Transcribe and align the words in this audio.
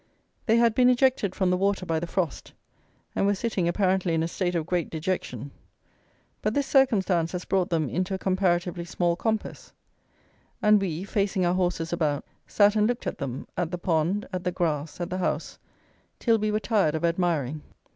They 0.47 0.57
had 0.57 0.73
been 0.73 0.89
ejected 0.89 1.35
from 1.35 1.51
the 1.51 1.57
water 1.57 1.85
by 1.85 1.99
the 1.99 2.07
frost, 2.07 2.53
and 3.15 3.27
were 3.27 3.35
sitting 3.35 3.67
apparently 3.67 4.15
in 4.15 4.23
a 4.23 4.27
state 4.27 4.55
of 4.55 4.65
great 4.65 4.89
dejection: 4.89 5.51
but 6.41 6.55
this 6.55 6.65
circumstance 6.65 7.33
has 7.33 7.45
brought 7.45 7.69
them 7.69 7.87
into 7.87 8.15
a 8.15 8.17
comparatively 8.17 8.83
small 8.83 9.15
compass; 9.15 9.73
and 10.59 10.81
we 10.81 11.03
facing 11.03 11.45
our 11.45 11.53
horses 11.53 11.93
about, 11.93 12.25
sat 12.47 12.75
and 12.75 12.87
looked 12.87 13.05
at 13.05 13.19
them, 13.19 13.47
at 13.55 13.69
the 13.69 13.77
pond, 13.77 14.27
at 14.33 14.43
the 14.43 14.51
grass, 14.51 14.99
at 14.99 15.11
the 15.11 15.19
house, 15.19 15.59
till 16.17 16.39
we 16.39 16.49
were 16.49 16.59
tired 16.59 16.95
of 16.95 17.05
admiring. 17.05 17.61